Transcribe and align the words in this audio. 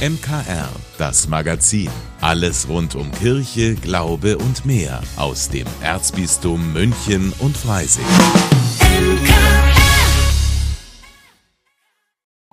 MKR, 0.00 0.70
das 0.96 1.28
Magazin. 1.28 1.90
Alles 2.22 2.70
rund 2.70 2.94
um 2.94 3.12
Kirche, 3.12 3.74
Glaube 3.74 4.38
und 4.38 4.64
mehr 4.64 5.02
aus 5.18 5.50
dem 5.50 5.66
Erzbistum 5.82 6.72
München 6.72 7.34
und 7.38 7.54
Freising. 7.54 8.06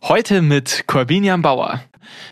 Heute 0.04 0.42
mit 0.42 0.84
Corbinian 0.88 1.42
Bauer. 1.42 1.80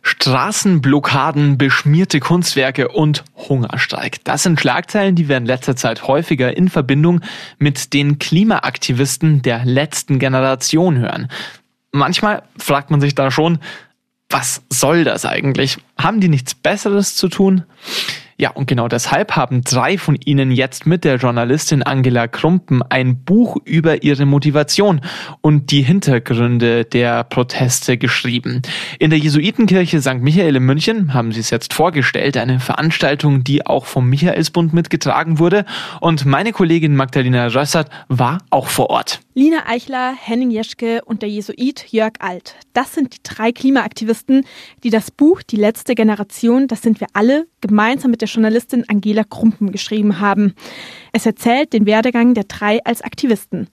Straßenblockaden, 0.01 1.57
beschmierte 1.57 2.19
Kunstwerke 2.19 2.89
und 2.89 3.23
Hungerstreik. 3.37 4.21
Das 4.25 4.43
sind 4.43 4.59
Schlagzeilen, 4.59 5.15
die 5.15 5.29
wir 5.29 5.37
in 5.37 5.45
letzter 5.45 5.77
Zeit 5.77 6.09
häufiger 6.09 6.57
in 6.57 6.67
Verbindung 6.67 7.21
mit 7.57 7.93
den 7.93 8.19
Klimaaktivisten 8.19 9.41
der 9.43 9.63
letzten 9.63 10.19
Generation 10.19 10.97
hören. 10.97 11.31
Manchmal 11.93 12.43
fragt 12.57 12.91
man 12.91 12.99
sich 12.99 13.15
da 13.15 13.31
schon, 13.31 13.59
was 14.35 14.61
soll 14.69 15.05
das 15.05 15.25
eigentlich? 15.25 15.77
Haben 15.97 16.19
die 16.19 16.27
nichts 16.27 16.55
Besseres 16.55 17.15
zu 17.15 17.29
tun? 17.29 17.63
Ja, 18.37 18.49
und 18.49 18.67
genau 18.67 18.89
deshalb 18.89 19.37
haben 19.37 19.61
drei 19.63 19.97
von 19.97 20.17
ihnen 20.25 20.51
jetzt 20.51 20.85
mit 20.85 21.05
der 21.05 21.15
Journalistin 21.15 21.83
Angela 21.83 22.27
Krumpen 22.27 22.83
ein 22.83 23.23
Buch 23.23 23.55
über 23.63 24.03
ihre 24.03 24.25
Motivation 24.25 24.99
und 25.39 25.71
die 25.71 25.83
Hintergründe 25.83 26.83
der 26.83 27.23
Proteste 27.23 27.97
geschrieben. 27.97 28.61
In 28.99 29.09
der 29.09 29.19
Jesuitenkirche 29.19 30.01
St. 30.01 30.19
Michael 30.19 30.57
in 30.57 30.63
München 30.63 31.13
haben 31.13 31.31
sie 31.31 31.39
es 31.39 31.49
jetzt 31.49 31.73
vorgestellt, 31.73 32.35
eine 32.35 32.59
Veranstaltung, 32.59 33.45
die 33.45 33.65
auch 33.65 33.85
vom 33.85 34.09
Michaelsbund 34.09 34.73
mitgetragen 34.73 35.39
wurde. 35.39 35.63
Und 36.01 36.25
meine 36.25 36.51
Kollegin 36.51 36.97
Magdalena 36.97 37.47
Rössert 37.47 37.89
war 38.09 38.39
auch 38.49 38.67
vor 38.67 38.89
Ort. 38.89 39.21
Lina 39.37 39.67
Eichler, 39.67 40.15
Henning 40.15 40.49
Jeschke 40.49 41.03
und 41.03 41.21
der 41.21 41.27
Jesuit 41.27 41.91
Jörg 41.91 42.13
Alt. 42.19 42.55
Das 42.71 42.93
sind 42.93 43.13
die 43.13 43.21
drei 43.21 43.51
Klimaaktivisten, 43.51 44.45
die 44.81 44.89
das 44.89 45.11
Buch 45.11 45.43
Die 45.43 45.57
letzte 45.57 45.93
Generation, 45.93 46.69
das 46.69 46.81
sind 46.81 47.01
wir 47.01 47.07
alle, 47.11 47.45
gemeinsam 47.59 48.11
mit 48.11 48.21
der 48.21 48.29
Journalistin 48.29 48.85
Angela 48.87 49.25
Krumpen 49.25 49.73
geschrieben 49.73 50.21
haben. 50.21 50.55
Es 51.11 51.25
erzählt 51.25 51.73
den 51.73 51.85
Werdegang 51.85 52.33
der 52.33 52.45
drei 52.45 52.79
als 52.85 53.01
Aktivisten. 53.01 53.67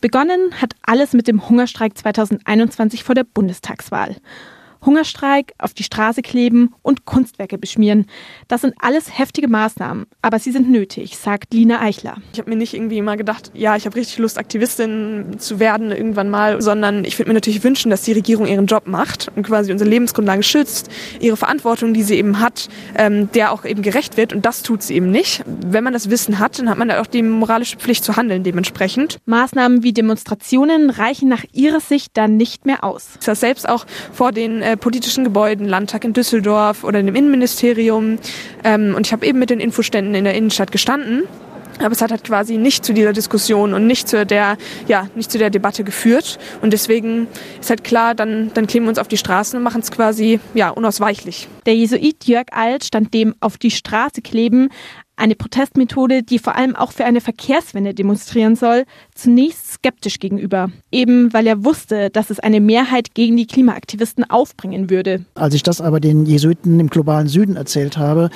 Begonnen 0.00 0.62
hat 0.62 0.76
alles 0.80 1.12
mit 1.12 1.28
dem 1.28 1.46
Hungerstreik 1.46 1.98
2021 1.98 3.04
vor 3.04 3.14
der 3.14 3.24
Bundestagswahl. 3.24 4.16
Hungerstreik, 4.84 5.52
auf 5.58 5.74
die 5.74 5.82
Straße 5.82 6.22
kleben 6.22 6.74
und 6.82 7.04
Kunstwerke 7.04 7.58
beschmieren. 7.58 8.06
Das 8.48 8.62
sind 8.62 8.74
alles 8.80 9.18
heftige 9.18 9.48
Maßnahmen, 9.48 10.06
aber 10.22 10.38
sie 10.38 10.52
sind 10.52 10.70
nötig, 10.70 11.16
sagt 11.16 11.54
Lina 11.54 11.80
Eichler. 11.80 12.16
Ich 12.32 12.38
habe 12.38 12.50
mir 12.50 12.56
nicht 12.56 12.74
irgendwie 12.74 12.98
immer 12.98 13.16
gedacht, 13.16 13.50
ja, 13.54 13.76
ich 13.76 13.86
habe 13.86 13.96
richtig 13.96 14.18
Lust, 14.18 14.38
Aktivistin 14.38 15.36
zu 15.38 15.60
werden 15.60 15.90
irgendwann 15.90 16.30
mal, 16.30 16.60
sondern 16.60 17.04
ich 17.04 17.18
würde 17.18 17.30
mir 17.30 17.34
natürlich 17.34 17.64
wünschen, 17.64 17.90
dass 17.90 18.02
die 18.02 18.12
Regierung 18.12 18.46
ihren 18.46 18.66
Job 18.66 18.86
macht 18.86 19.30
und 19.36 19.44
quasi 19.44 19.72
unsere 19.72 19.88
Lebensgrundlage 19.88 20.42
schützt, 20.42 20.90
ihre 21.20 21.36
Verantwortung, 21.36 21.94
die 21.94 22.02
sie 22.02 22.16
eben 22.16 22.40
hat, 22.40 22.68
ähm, 22.96 23.30
der 23.32 23.52
auch 23.52 23.64
eben 23.64 23.82
gerecht 23.82 24.16
wird 24.16 24.32
und 24.32 24.44
das 24.44 24.62
tut 24.62 24.82
sie 24.82 24.94
eben 24.94 25.10
nicht. 25.10 25.42
Wenn 25.46 25.84
man 25.84 25.92
das 25.92 26.10
Wissen 26.10 26.38
hat, 26.38 26.58
dann 26.58 26.68
hat 26.68 26.78
man 26.78 26.90
auch 26.90 27.06
die 27.06 27.22
moralische 27.22 27.76
Pflicht 27.76 28.04
zu 28.04 28.16
handeln 28.16 28.42
dementsprechend. 28.42 29.18
Maßnahmen 29.26 29.82
wie 29.82 29.92
Demonstrationen 29.92 30.90
reichen 30.90 31.28
nach 31.28 31.44
ihrer 31.52 31.80
Sicht 31.80 32.16
dann 32.16 32.36
nicht 32.36 32.66
mehr 32.66 32.84
aus. 32.84 33.10
Ich 33.20 33.26
saß 33.26 33.40
selbst 33.40 33.68
auch 33.68 33.86
vor 34.12 34.32
den 34.32 34.62
äh, 34.62 34.71
politischen 34.76 35.24
Gebäuden, 35.24 35.68
Landtag 35.68 36.04
in 36.04 36.12
Düsseldorf 36.12 36.84
oder 36.84 37.02
dem 37.02 37.14
Innenministerium. 37.14 38.18
Ähm, 38.64 38.94
und 38.94 39.06
ich 39.06 39.12
habe 39.12 39.26
eben 39.26 39.38
mit 39.38 39.50
den 39.50 39.60
Infoständen 39.60 40.14
in 40.14 40.24
der 40.24 40.34
Innenstadt 40.34 40.72
gestanden. 40.72 41.24
Aber 41.78 41.92
es 41.92 42.02
hat 42.02 42.10
halt 42.10 42.24
quasi 42.24 42.58
nicht 42.58 42.84
zu 42.84 42.92
dieser 42.92 43.12
Diskussion 43.12 43.74
und 43.74 43.86
nicht 43.86 44.08
zu 44.08 44.26
der, 44.26 44.56
ja, 44.88 45.08
nicht 45.14 45.30
zu 45.30 45.38
der 45.38 45.50
Debatte 45.50 45.84
geführt. 45.84 46.38
Und 46.60 46.72
deswegen 46.72 47.26
ist 47.60 47.70
halt 47.70 47.82
klar, 47.82 48.14
dann, 48.14 48.50
dann 48.54 48.66
kleben 48.66 48.86
wir 48.86 48.90
uns 48.90 48.98
auf 48.98 49.08
die 49.08 49.16
Straßen 49.16 49.56
und 49.56 49.62
machen 49.62 49.80
es 49.80 49.90
quasi, 49.90 50.38
ja, 50.54 50.68
unausweichlich. 50.68 51.48
Der 51.66 51.74
Jesuit 51.74 52.24
Jörg 52.26 52.46
Alt 52.52 52.84
stand 52.84 53.14
dem 53.14 53.34
auf 53.40 53.58
die 53.58 53.70
Straße 53.70 54.22
kleben 54.22 54.68
eine 55.22 55.36
Protestmethode, 55.36 56.22
die 56.24 56.40
vor 56.40 56.56
allem 56.56 56.74
auch 56.74 56.90
für 56.90 57.04
eine 57.04 57.20
Verkehrswende 57.20 57.94
demonstrieren 57.94 58.56
soll, 58.56 58.84
zunächst 59.14 59.74
skeptisch 59.74 60.18
gegenüber. 60.18 60.70
Eben 60.90 61.32
weil 61.32 61.46
er 61.46 61.64
wusste, 61.64 62.10
dass 62.10 62.30
es 62.30 62.40
eine 62.40 62.60
Mehrheit 62.60 63.14
gegen 63.14 63.36
die 63.36 63.46
Klimaaktivisten 63.46 64.28
aufbringen 64.28 64.90
würde. 64.90 65.24
Als 65.34 65.54
ich 65.54 65.62
das 65.62 65.80
aber 65.80 66.00
den 66.00 66.26
Jesuiten 66.26 66.80
im 66.80 66.90
globalen 66.90 67.28
Süden 67.28 67.54
erzählt 67.54 67.96
habe, 67.96 68.30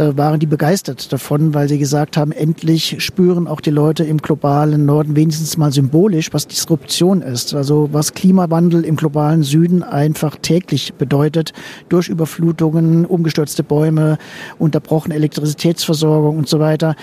äh, 0.00 0.16
waren 0.16 0.40
die 0.40 0.46
begeistert 0.46 1.12
davon, 1.12 1.52
weil 1.52 1.68
sie 1.68 1.78
gesagt 1.78 2.16
haben, 2.16 2.32
endlich 2.32 2.96
spüren 3.04 3.46
auch 3.46 3.60
die 3.60 3.70
Leute 3.70 4.02
im 4.04 4.16
globalen 4.16 4.86
Norden 4.86 5.14
wenigstens 5.14 5.58
mal 5.58 5.72
symbolisch, 5.72 6.32
was 6.32 6.46
Disruption 6.46 7.20
ist. 7.20 7.54
Also 7.54 7.90
was 7.92 8.14
Klimawandel 8.14 8.86
im 8.86 8.96
globalen 8.96 9.42
Süden 9.42 9.82
einfach 9.82 10.36
täglich 10.36 10.94
bedeutet, 10.94 11.52
durch 11.90 12.08
Überflutungen, 12.08 13.04
umgestürzte 13.04 13.62
Bäume, 13.62 14.16
unterbrochene 14.58 15.14
Elektrizitätsversorgung 15.16 16.38
und 16.38 16.48
so 16.48 16.60
weiter. 16.60 16.96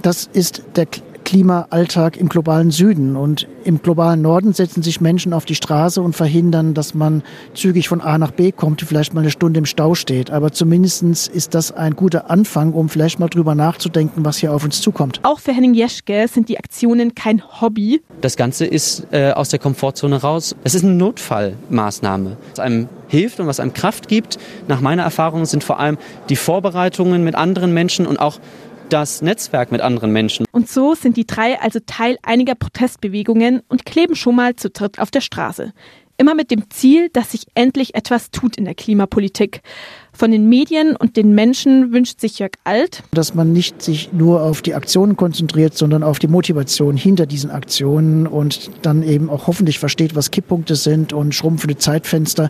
Das 0.00 0.30
ist 0.32 0.62
der 0.76 0.86
Klimaalltag 1.26 2.16
im 2.16 2.28
globalen 2.28 2.70
Süden. 2.70 3.16
Und 3.16 3.48
im 3.64 3.82
globalen 3.82 4.22
Norden 4.22 4.52
setzen 4.52 4.82
sich 4.82 5.00
Menschen 5.00 5.32
auf 5.32 5.44
die 5.44 5.56
Straße 5.56 6.00
und 6.00 6.14
verhindern, 6.14 6.72
dass 6.72 6.94
man 6.94 7.22
zügig 7.52 7.88
von 7.88 8.00
A 8.00 8.16
nach 8.16 8.30
B 8.30 8.52
kommt, 8.52 8.80
vielleicht 8.80 9.12
mal 9.12 9.20
eine 9.20 9.30
Stunde 9.30 9.58
im 9.58 9.66
Stau 9.66 9.94
steht. 9.94 10.30
Aber 10.30 10.52
zumindest 10.52 11.02
ist 11.02 11.54
das 11.54 11.72
ein 11.72 11.96
guter 11.96 12.30
Anfang, 12.30 12.72
um 12.72 12.88
vielleicht 12.88 13.18
mal 13.18 13.28
drüber 13.28 13.56
nachzudenken, 13.56 14.24
was 14.24 14.38
hier 14.38 14.54
auf 14.54 14.64
uns 14.64 14.80
zukommt. 14.80 15.20
Auch 15.24 15.40
für 15.40 15.52
Henning 15.52 15.74
Jeschke 15.74 16.26
sind 16.28 16.48
die 16.48 16.58
Aktionen 16.58 17.14
kein 17.16 17.42
Hobby. 17.60 18.02
Das 18.20 18.36
Ganze 18.36 18.64
ist 18.64 19.08
äh, 19.10 19.32
aus 19.32 19.48
der 19.48 19.58
Komfortzone 19.58 20.22
raus. 20.22 20.54
Es 20.62 20.76
ist 20.76 20.84
eine 20.84 20.94
Notfallmaßnahme. 20.94 22.36
Was 22.50 22.60
einem 22.60 22.88
hilft 23.08 23.40
und 23.40 23.48
was 23.48 23.58
einem 23.58 23.74
Kraft 23.74 24.06
gibt, 24.06 24.38
nach 24.68 24.80
meiner 24.80 25.02
Erfahrung, 25.02 25.44
sind 25.44 25.64
vor 25.64 25.80
allem 25.80 25.98
die 26.28 26.36
Vorbereitungen 26.36 27.24
mit 27.24 27.34
anderen 27.34 27.74
Menschen 27.74 28.06
und 28.06 28.18
auch 28.20 28.38
das 28.88 29.22
Netzwerk 29.22 29.72
mit 29.72 29.80
anderen 29.80 30.12
Menschen. 30.12 30.46
Und 30.52 30.68
so 30.68 30.94
sind 30.94 31.16
die 31.16 31.26
drei 31.26 31.60
also 31.60 31.80
Teil 31.84 32.18
einiger 32.22 32.54
Protestbewegungen 32.54 33.62
und 33.68 33.84
kleben 33.86 34.14
schon 34.14 34.36
mal 34.36 34.56
zu 34.56 34.70
dritt 34.70 34.98
auf 34.98 35.10
der 35.10 35.20
Straße. 35.20 35.72
Immer 36.18 36.34
mit 36.34 36.50
dem 36.50 36.70
Ziel, 36.70 37.10
dass 37.12 37.32
sich 37.32 37.42
endlich 37.54 37.94
etwas 37.94 38.30
tut 38.30 38.56
in 38.56 38.64
der 38.64 38.74
Klimapolitik. 38.74 39.60
Von 40.14 40.30
den 40.30 40.48
Medien 40.48 40.96
und 40.96 41.18
den 41.18 41.34
Menschen 41.34 41.92
wünscht 41.92 42.22
sich 42.22 42.38
Jörg 42.38 42.52
Alt, 42.64 43.02
dass 43.12 43.34
man 43.34 43.52
nicht 43.52 43.82
sich 43.82 44.14
nur 44.14 44.42
auf 44.42 44.62
die 44.62 44.74
Aktionen 44.74 45.16
konzentriert, 45.16 45.76
sondern 45.76 46.02
auf 46.02 46.18
die 46.18 46.28
Motivation 46.28 46.96
hinter 46.96 47.26
diesen 47.26 47.50
Aktionen 47.50 48.26
und 48.26 48.70
dann 48.80 49.02
eben 49.02 49.28
auch 49.28 49.46
hoffentlich 49.46 49.78
versteht, 49.78 50.16
was 50.16 50.30
Kipppunkte 50.30 50.74
sind 50.74 51.12
und 51.12 51.34
schrumpfende 51.34 51.76
Zeitfenster 51.76 52.48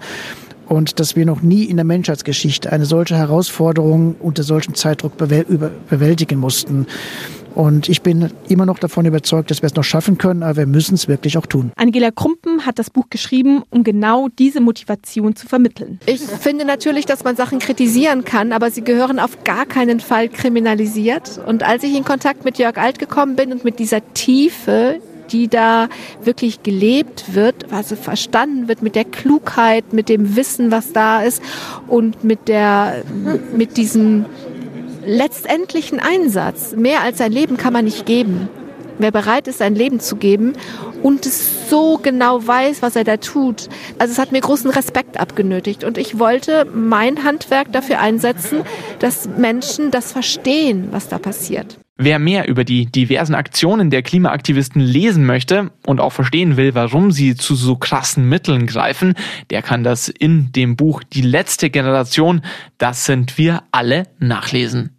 und 0.68 1.00
dass 1.00 1.16
wir 1.16 1.24
noch 1.26 1.42
nie 1.42 1.64
in 1.64 1.76
der 1.76 1.84
Menschheitsgeschichte 1.84 2.72
eine 2.72 2.86
solche 2.86 3.16
Herausforderung 3.16 4.16
unter 4.20 4.42
solchem 4.42 4.74
Zeitdruck 4.74 5.16
bewältigen 5.16 6.38
mussten. 6.38 6.86
Und 7.54 7.88
ich 7.88 8.02
bin 8.02 8.30
immer 8.48 8.66
noch 8.66 8.78
davon 8.78 9.06
überzeugt, 9.06 9.50
dass 9.50 9.62
wir 9.62 9.68
es 9.68 9.74
noch 9.74 9.82
schaffen 9.82 10.18
können, 10.18 10.42
aber 10.42 10.56
wir 10.58 10.66
müssen 10.66 10.94
es 10.94 11.08
wirklich 11.08 11.38
auch 11.38 11.46
tun. 11.46 11.72
Angela 11.76 12.10
Krumpen 12.10 12.66
hat 12.66 12.78
das 12.78 12.90
Buch 12.90 13.06
geschrieben, 13.08 13.62
um 13.70 13.82
genau 13.82 14.28
diese 14.28 14.60
Motivation 14.60 15.34
zu 15.36 15.46
vermitteln. 15.46 15.98
Ich 16.04 16.20
finde 16.20 16.66
natürlich, 16.66 17.06
dass 17.06 17.24
man 17.24 17.34
Sachen 17.34 17.58
kritisieren 17.58 18.26
kann, 18.26 18.52
aber 18.52 18.70
sie 18.70 18.84
gehören 18.84 19.18
auf 19.18 19.42
gar 19.44 19.64
keinen 19.64 20.00
Fall 20.00 20.28
kriminalisiert. 20.28 21.40
Und 21.46 21.62
als 21.62 21.82
ich 21.82 21.96
in 21.96 22.04
Kontakt 22.04 22.44
mit 22.44 22.58
Jörg 22.58 22.76
Alt 22.76 22.98
gekommen 22.98 23.36
bin 23.36 23.52
und 23.52 23.64
mit 23.64 23.78
dieser 23.78 24.02
Tiefe, 24.12 25.00
die 25.32 25.48
da 25.48 25.88
wirklich 26.22 26.62
gelebt 26.62 27.34
wird, 27.34 27.72
also 27.72 27.96
verstanden 27.96 28.68
wird 28.68 28.82
mit 28.82 28.94
der 28.94 29.04
Klugheit, 29.04 29.92
mit 29.92 30.08
dem 30.08 30.36
Wissen, 30.36 30.70
was 30.70 30.92
da 30.92 31.22
ist 31.22 31.42
und 31.86 32.24
mit 32.24 32.48
der, 32.48 33.02
mit 33.56 33.76
diesem 33.76 34.26
letztendlichen 35.04 36.00
Einsatz. 36.00 36.74
Mehr 36.76 37.02
als 37.02 37.18
sein 37.18 37.32
Leben 37.32 37.56
kann 37.56 37.72
man 37.72 37.84
nicht 37.84 38.06
geben. 38.06 38.48
Wer 38.98 39.10
bereit 39.10 39.46
ist, 39.46 39.58
sein 39.58 39.74
Leben 39.74 40.00
zu 40.00 40.16
geben 40.16 40.54
und 41.02 41.26
es 41.26 41.68
so 41.68 41.98
genau 42.02 42.46
weiß, 42.46 42.80
was 42.80 42.96
er 42.96 43.04
da 43.04 43.18
tut. 43.18 43.68
Also 43.98 44.12
es 44.12 44.18
hat 44.18 44.32
mir 44.32 44.40
großen 44.40 44.70
Respekt 44.70 45.20
abgenötigt 45.20 45.84
und 45.84 45.98
ich 45.98 46.18
wollte 46.18 46.64
mein 46.64 47.22
Handwerk 47.24 47.72
dafür 47.72 48.00
einsetzen, 48.00 48.62
dass 48.98 49.28
Menschen 49.28 49.90
das 49.90 50.12
verstehen, 50.12 50.88
was 50.92 51.08
da 51.08 51.18
passiert. 51.18 51.78
Wer 51.98 52.18
mehr 52.18 52.46
über 52.46 52.64
die 52.64 52.84
diversen 52.86 53.34
Aktionen 53.34 53.88
der 53.88 54.02
Klimaaktivisten 54.02 54.82
lesen 54.82 55.24
möchte 55.24 55.70
und 55.86 55.98
auch 55.98 56.12
verstehen 56.12 56.58
will, 56.58 56.74
warum 56.74 57.10
sie 57.10 57.36
zu 57.36 57.54
so 57.54 57.76
krassen 57.76 58.28
Mitteln 58.28 58.66
greifen, 58.66 59.14
der 59.48 59.62
kann 59.62 59.82
das 59.82 60.08
in 60.08 60.52
dem 60.52 60.76
Buch 60.76 61.02
Die 61.02 61.22
letzte 61.22 61.70
Generation, 61.70 62.42
das 62.76 63.06
sind 63.06 63.38
wir 63.38 63.62
alle, 63.72 64.08
nachlesen. 64.18 64.95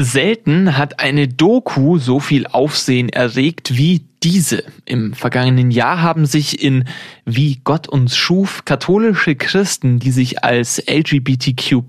Selten 0.00 0.76
hat 0.76 1.00
eine 1.00 1.26
Doku 1.26 1.98
so 1.98 2.20
viel 2.20 2.46
Aufsehen 2.46 3.08
erregt 3.08 3.76
wie 3.76 4.06
diese. 4.22 4.62
Im 4.84 5.12
vergangenen 5.12 5.72
Jahr 5.72 6.00
haben 6.00 6.24
sich 6.24 6.62
in 6.62 6.84
Wie 7.24 7.60
Gott 7.64 7.88
uns 7.88 8.16
schuf 8.16 8.64
katholische 8.64 9.34
Christen, 9.34 9.98
die 9.98 10.12
sich 10.12 10.44
als 10.44 10.80
LGBTQ 10.88 11.82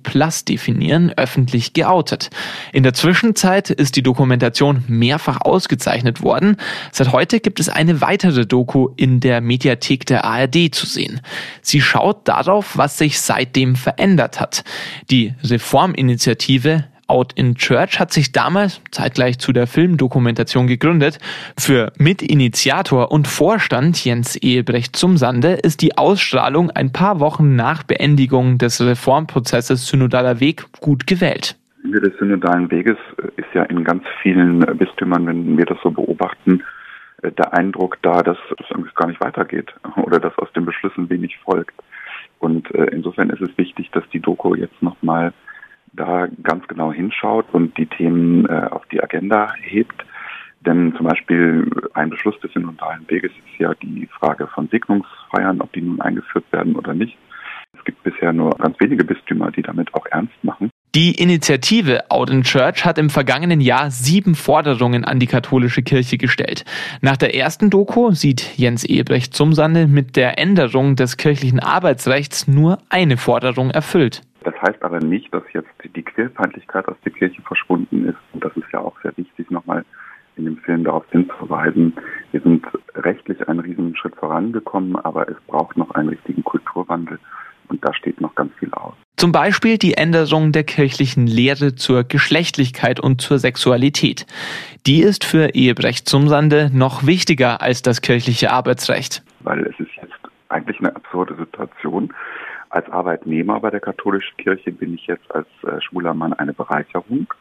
definieren, 0.47 1.11
öffentlich 1.17 1.73
geoutet. 1.73 2.31
In 2.73 2.81
der 2.81 2.95
Zwischenzeit 2.95 3.69
ist 3.69 3.95
die 3.95 4.03
Dokumentation 4.03 4.83
mehrfach 4.87 5.41
ausgezeichnet 5.41 6.23
worden. 6.23 6.57
Seit 6.91 7.11
heute 7.11 7.39
gibt 7.39 7.59
es 7.59 7.69
eine 7.69 8.01
weitere 8.01 8.47
Doku 8.47 8.89
in 8.95 9.19
der 9.19 9.39
Mediathek 9.39 10.07
der 10.07 10.25
ARD 10.25 10.73
zu 10.73 10.87
sehen. 10.87 11.21
Sie 11.61 11.79
schaut 11.79 12.27
darauf, 12.27 12.75
was 12.75 12.97
sich 12.97 13.21
seitdem 13.21 13.75
verändert 13.75 14.39
hat. 14.39 14.63
Die 15.11 15.35
Reforminitiative 15.43 16.85
Out 17.09 17.33
in 17.33 17.55
Church 17.55 17.99
hat 17.99 18.11
sich 18.11 18.31
damals, 18.31 18.81
zeitgleich 18.91 19.39
zu 19.39 19.51
der 19.51 19.67
Filmdokumentation 19.67 20.67
gegründet. 20.67 21.19
Für 21.57 21.91
Mitinitiator 21.97 23.11
und 23.11 23.27
Vorstand 23.27 24.03
Jens 24.03 24.35
Ehebrecht 24.35 24.95
zum 24.95 25.17
Sande 25.17 25.53
ist 25.53 25.81
die 25.81 25.97
Ausstrahlung 25.97 26.71
ein 26.71 26.91
paar 26.91 27.19
Wochen 27.19 27.55
nach 27.55 27.83
Beendigung 27.83 28.57
des 28.57 28.81
Reformprozesses 28.81 29.87
Synodaler 29.87 30.39
Weg 30.39 30.65
gut 30.79 31.07
gewählt. 31.07 31.55
Ende 31.83 32.01
des 32.01 32.17
synodalen 32.19 32.69
Weges 32.69 32.97
ist 33.37 33.47
ja 33.53 33.63
in 33.63 33.83
ganz 33.83 34.03
vielen 34.21 34.59
Bistümern, 34.77 35.25
wenn 35.25 35.57
wir 35.57 35.65
das 35.65 35.77
so 35.81 35.91
beobachten, 35.91 36.61
der 37.23 37.53
Eindruck 37.53 37.97
da, 38.01 38.21
dass 38.21 38.37
es 38.59 38.65
irgendwie 38.69 38.91
gar 38.95 39.07
nicht 39.07 39.21
weitergeht 39.21 39.73
oder 39.95 40.19
dass 40.19 40.37
aus 40.37 40.51
den 40.53 40.65
Beschlüssen 40.65 41.09
wenig 41.09 41.37
folgt. 41.39 41.75
Und 42.39 42.73
äh, 42.73 42.85
insofern 42.85 43.29
ist 43.29 43.41
es 43.41 43.57
wichtig, 43.57 43.91
dass 43.91 44.03
die 44.13 44.19
Doku 44.19 44.55
jetzt 44.55 44.81
nochmal 44.81 45.33
da 45.93 46.27
ganz 46.43 46.67
genau 46.67 46.91
hinschaut 46.91 47.45
und 47.51 47.77
die 47.77 47.85
Themen 47.85 48.45
äh, 48.45 48.67
auf 48.71 48.85
die 48.87 49.01
Agenda 49.01 49.53
hebt. 49.61 50.05
Denn 50.65 50.93
zum 50.97 51.07
Beispiel 51.07 51.69
ein 51.93 52.09
Beschluss 52.09 52.39
des 52.41 52.51
synodalen 52.51 53.07
Weges 53.07 53.31
ist 53.31 53.59
ja 53.59 53.73
die 53.75 54.07
Frage 54.19 54.47
von 54.47 54.67
Segnungsfeiern, 54.67 55.61
ob 55.61 55.71
die 55.73 55.81
nun 55.81 56.01
eingeführt 56.01 56.45
werden 56.51 56.75
oder 56.75 56.93
nicht. 56.93 57.17
Es 57.77 57.83
gibt 57.85 58.03
bisher 58.03 58.33
nur 58.33 58.51
ganz 58.51 58.77
wenige 58.79 59.05
Bistümer, 59.05 59.51
die 59.51 59.61
damit 59.61 59.93
auch 59.93 60.05
ernst 60.07 60.33
machen. 60.43 60.69
Die 60.95 61.11
Initiative 61.11 62.09
Out 62.09 62.31
in 62.31 62.41
Church 62.41 62.83
hat 62.83 62.97
im 62.97 63.11
vergangenen 63.11 63.61
Jahr 63.61 63.91
sieben 63.91 64.33
Forderungen 64.33 65.05
an 65.05 65.19
die 65.19 65.27
katholische 65.27 65.83
Kirche 65.83 66.17
gestellt. 66.17 66.65
Nach 67.01 67.15
der 67.15 67.35
ersten 67.35 67.69
Doku 67.69 68.11
sieht 68.11 68.57
Jens 68.57 68.83
Ebrecht 68.85 69.35
zum 69.35 69.53
Sande 69.53 69.85
mit 69.85 70.15
der 70.15 70.39
Änderung 70.39 70.95
des 70.95 71.17
kirchlichen 71.17 71.59
Arbeitsrechts 71.59 72.47
nur 72.47 72.79
eine 72.89 73.17
Forderung 73.17 73.69
erfüllt. 73.69 74.23
Das 74.43 74.53
heißt 74.61 74.81
aber 74.83 74.99
nicht, 74.99 75.33
dass 75.33 75.43
jetzt 75.53 75.69
die 75.83 76.03
Queerfeindlichkeit 76.03 76.87
aus 76.87 76.97
der 77.03 77.11
Kirche 77.11 77.41
verschwunden 77.41 78.05
ist. 78.05 78.17
Und 78.33 78.43
das 78.43 78.55
ist 78.55 78.71
ja 78.71 78.79
auch 78.79 78.95
sehr 79.01 79.15
wichtig, 79.17 79.51
nochmal 79.51 79.83
in 80.37 80.45
dem 80.45 80.57
Film 80.57 80.83
darauf 80.85 81.05
hinzuweisen. 81.11 81.93
Wir 82.31 82.41
sind 82.41 82.65
rechtlich 82.95 83.47
einen 83.47 83.59
riesigen 83.59 83.95
Schritt 83.95 84.15
vorangekommen, 84.15 84.95
aber 84.95 85.27
es 85.29 85.37
braucht 85.47 85.77
noch 85.77 85.91
einen 85.91 86.09
richtigen 86.09 86.43
Kulturwandel. 86.43 87.19
Und 87.67 87.85
da 87.85 87.93
steht 87.93 88.19
noch 88.19 88.33
ganz 88.33 88.51
viel 88.57 88.71
aus. 88.73 88.95
Zum 89.15 89.31
Beispiel 89.31 89.77
die 89.77 89.95
Änderung 89.95 90.53
der 90.53 90.63
kirchlichen 90.63 91.27
Lehre 91.27 91.75
zur 91.75 92.03
Geschlechtlichkeit 92.03 92.99
und 92.99 93.21
zur 93.21 93.37
Sexualität. 93.37 94.25
Die 94.87 95.01
ist 95.01 95.25
für 95.25 95.53
Ehebrecht 95.53 96.07
zum 96.07 96.29
Sande 96.29 96.71
noch 96.73 97.05
wichtiger 97.05 97.61
als 97.61 97.81
das 97.81 98.01
kirchliche 98.01 98.51
Arbeitsrecht. 98.51 99.23
Weil 99.41 99.59
es 99.65 99.79
ist 99.79 99.88
eigentlich 100.49 100.79
eine 100.79 100.95
absurde 100.95 101.35
Situation. 101.35 102.13
Als 102.69 102.89
Arbeitnehmer 102.89 103.59
bei 103.59 103.69
der 103.69 103.79
katholischen 103.79 104.37
Kirche 104.37 104.71
bin 104.71 104.93
ich 104.93 105.07
jetzt 105.07 105.33
als 105.33 105.47
äh, 105.63 105.81
schwuler 105.81 106.13
Mann 106.13 106.33
eine 106.33 106.53
Bereicherung. 106.53 107.33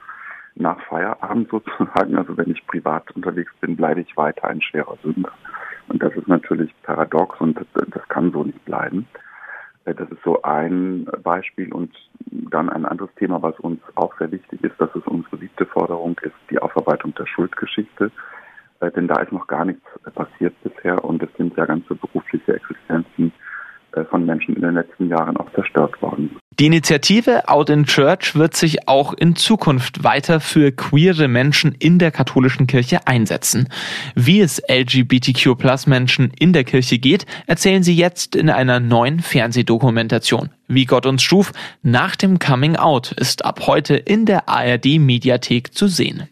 Nach 0.55 0.81
Feierabend 0.83 1.49
sozusagen, 1.51 2.17
also 2.17 2.37
wenn 2.37 2.51
ich 2.51 2.67
privat 2.67 3.11
unterwegs 3.13 3.53
bin, 3.61 3.77
bleibe 3.77 4.01
ich 4.01 4.17
weiter 4.17 4.49
ein 4.49 4.63
schwerer 4.63 4.97
Sünder. 5.03 5.33
Und 5.89 6.03
das 6.03 6.15
ist 6.15 6.29
natürlich 6.29 6.73
paradox 6.83 7.41
und 7.41 7.59
das, 7.59 7.67
das 7.89 8.09
kann 8.09 8.33
so 8.33 8.45
nicht 8.45 8.65
bleiben. 8.65 9.07
Äh, 9.85 9.95
das 9.95 10.11
ist 10.11 10.23
so 10.25 10.43
ein 10.43 11.07
Beispiel 11.23 11.73
und 11.73 11.95
dann 12.31 12.69
ein 12.69 12.85
anderes 12.87 13.15
Thema, 13.17 13.43
was 13.43 13.59
uns 13.61 13.81
auch 13.95 14.17
sehr 14.19 14.31
wichtig 14.31 14.63
ist, 14.63 14.79
dass 14.79 14.95
es 14.95 15.07
unsere 15.07 15.39
siebte 15.39 15.67
Forderung 15.67 16.19
ist, 16.23 16.35
die 16.51 16.59
Aufarbeitung 16.59 17.15
der 17.15 17.27
Schuldgeschichte. 17.27 18.11
Äh, 18.81 18.91
denn 18.93 19.09
da 19.09 19.21
ist 19.21 19.33
noch 19.33 19.47
gar 19.47 19.65
nichts 19.65 19.83
passiert 20.15 20.55
bisher 20.63 21.05
und 21.05 21.23
es 21.23 21.29
sind 21.37 21.57
ja 21.57 21.67
ganze 21.67 21.95
berufliche 21.95 22.55
Existenzen 22.55 23.33
äh, 23.93 24.05
von 24.05 24.27
Menschen 24.27 24.55
in 24.55 24.63
den 24.63 24.75
letzten 24.75 25.09
Jahren 25.09 25.37
auch 25.37 25.51
zerstört 25.53 26.01
worden. 26.03 26.37
Die 26.59 26.67
Initiative 26.67 27.49
Out 27.49 27.71
in 27.71 27.85
Church 27.85 28.35
wird 28.35 28.57
sich 28.57 28.89
auch 28.89 29.15
in 29.15 29.37
Zukunft 29.37 30.03
weiter 30.03 30.41
für 30.41 30.73
queere 30.73 31.29
Menschen 31.29 31.73
in 31.79 31.99
der 31.99 32.11
katholischen 32.11 32.67
Kirche 32.67 33.07
einsetzen. 33.07 33.69
Wie 34.17 34.41
es 34.41 34.61
LGBTQ 34.69 35.87
Menschen 35.87 36.33
in 36.39 36.53
der 36.53 36.65
Kirche 36.65 36.99
geht, 36.99 37.27
erzählen 37.47 37.85
sie 37.85 37.95
jetzt 37.95 38.35
in 38.35 38.51
einer 38.51 38.81
neuen 38.81 39.21
Fernsehdokumentation. 39.21 40.51
Wie 40.67 40.85
Gott 40.85 41.07
uns 41.07 41.23
schuf, 41.23 41.53
nach 41.83 42.17
dem 42.17 42.41
Coming 42.41 42.77
Out 42.77 43.13
ist 43.13 43.45
ab 43.45 43.69
heute 43.69 43.95
in 43.95 44.27
der 44.27 44.49
ARD 44.49 44.99
Mediathek 44.99 45.73
zu 45.73 45.87
sehen. 45.87 46.29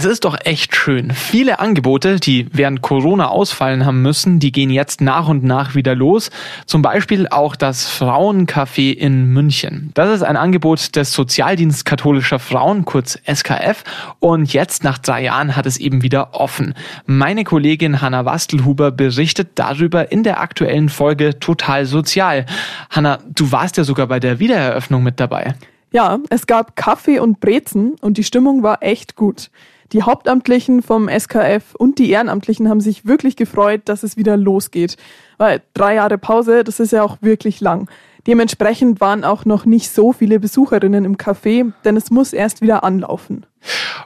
Es 0.00 0.06
ist 0.06 0.24
doch 0.24 0.38
echt 0.46 0.74
schön. 0.74 1.10
Viele 1.10 1.58
Angebote, 1.58 2.20
die 2.20 2.46
während 2.54 2.80
Corona 2.80 3.28
ausfallen 3.28 3.84
haben 3.84 4.00
müssen, 4.00 4.38
die 4.38 4.50
gehen 4.50 4.70
jetzt 4.70 5.02
nach 5.02 5.28
und 5.28 5.44
nach 5.44 5.74
wieder 5.74 5.94
los. 5.94 6.30
Zum 6.64 6.80
Beispiel 6.80 7.28
auch 7.28 7.54
das 7.54 7.86
Frauencafé 7.86 8.94
in 8.94 9.26
München. 9.26 9.90
Das 9.92 10.08
ist 10.08 10.22
ein 10.22 10.38
Angebot 10.38 10.96
des 10.96 11.12
Sozialdienst 11.12 11.84
katholischer 11.84 12.38
Frauen, 12.38 12.86
kurz 12.86 13.18
SKF. 13.30 13.84
Und 14.20 14.54
jetzt 14.54 14.84
nach 14.84 14.96
drei 14.96 15.24
Jahren 15.24 15.54
hat 15.54 15.66
es 15.66 15.76
eben 15.76 16.00
wieder 16.00 16.32
offen. 16.32 16.72
Meine 17.04 17.44
Kollegin 17.44 18.00
Hanna 18.00 18.24
Wastelhuber 18.24 18.92
berichtet 18.92 19.50
darüber 19.56 20.10
in 20.10 20.22
der 20.22 20.40
aktuellen 20.40 20.88
Folge 20.88 21.38
Total 21.40 21.84
Sozial. 21.84 22.46
Hanna, 22.88 23.18
du 23.28 23.52
warst 23.52 23.76
ja 23.76 23.84
sogar 23.84 24.06
bei 24.06 24.18
der 24.18 24.38
Wiedereröffnung 24.38 25.02
mit 25.02 25.20
dabei. 25.20 25.56
Ja, 25.92 26.20
es 26.30 26.46
gab 26.46 26.74
Kaffee 26.74 27.18
und 27.18 27.40
Brezen 27.40 27.96
und 28.00 28.16
die 28.16 28.24
Stimmung 28.24 28.62
war 28.62 28.82
echt 28.82 29.14
gut. 29.14 29.50
Die 29.92 30.04
Hauptamtlichen 30.04 30.82
vom 30.82 31.08
SKF 31.08 31.74
und 31.76 31.98
die 31.98 32.10
Ehrenamtlichen 32.10 32.68
haben 32.68 32.80
sich 32.80 33.06
wirklich 33.06 33.34
gefreut, 33.34 33.82
dass 33.86 34.04
es 34.04 34.16
wieder 34.16 34.36
losgeht. 34.36 34.96
Weil 35.36 35.62
drei 35.74 35.96
Jahre 35.96 36.16
Pause, 36.16 36.62
das 36.62 36.78
ist 36.78 36.92
ja 36.92 37.02
auch 37.02 37.18
wirklich 37.22 37.60
lang. 37.60 37.90
Dementsprechend 38.26 39.00
waren 39.00 39.24
auch 39.24 39.44
noch 39.44 39.64
nicht 39.64 39.90
so 39.90 40.12
viele 40.12 40.38
Besucherinnen 40.38 41.04
im 41.04 41.16
Café, 41.16 41.72
denn 41.84 41.96
es 41.96 42.10
muss 42.10 42.32
erst 42.32 42.60
wieder 42.60 42.84
anlaufen. 42.84 43.46